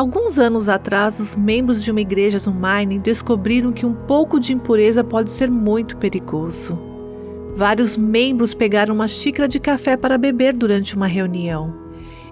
[0.00, 4.54] Alguns anos atrás, os membros de uma igreja no Maine descobriram que um pouco de
[4.54, 6.80] impureza pode ser muito perigoso.
[7.54, 11.74] Vários membros pegaram uma xícara de café para beber durante uma reunião.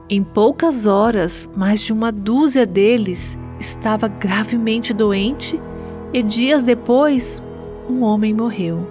[0.09, 5.61] Em poucas horas, mais de uma dúzia deles estava gravemente doente
[6.11, 7.43] e dias depois,
[7.87, 8.89] um homem morreu.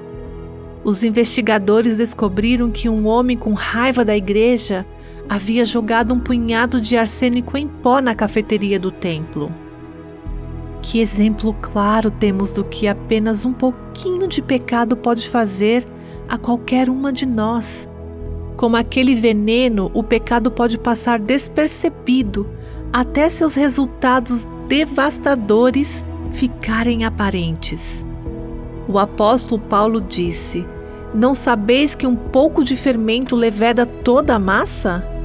[0.84, 4.86] Os investigadores descobriram que um homem com raiva da igreja
[5.30, 9.52] havia jogado um punhado de arsênico em pó na cafeteria do templo.
[10.82, 15.86] Que exemplo claro temos do que apenas um pouquinho de pecado pode fazer
[16.30, 17.90] a qualquer uma de nós.
[18.56, 22.48] Como aquele veneno, o pecado pode passar despercebido
[22.92, 28.06] até seus resultados devastadores ficarem aparentes.
[28.88, 30.66] O apóstolo Paulo disse:
[31.14, 35.17] Não sabeis que um pouco de fermento leveda toda a massa?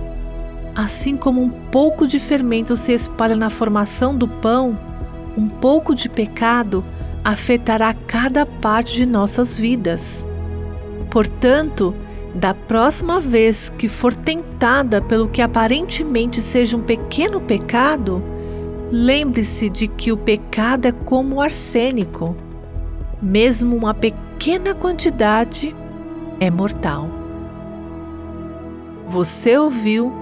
[0.74, 4.78] Assim como um pouco de fermento se espalha na formação do pão,
[5.36, 6.84] um pouco de pecado
[7.24, 10.24] afetará cada parte de nossas vidas.
[11.10, 11.94] Portanto,
[12.34, 18.22] da próxima vez que for tentada pelo que aparentemente seja um pequeno pecado,
[18.90, 22.34] lembre-se de que o pecado é como o arsênico.
[23.20, 25.76] Mesmo uma pequena quantidade
[26.40, 27.08] é mortal.
[29.06, 30.21] Você ouviu